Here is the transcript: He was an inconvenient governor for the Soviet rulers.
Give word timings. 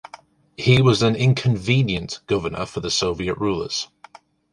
He 0.57 0.81
was 0.81 1.03
an 1.03 1.15
inconvenient 1.15 2.21
governor 2.25 2.65
for 2.65 2.79
the 2.79 2.89
Soviet 2.89 3.35
rulers. 3.35 3.87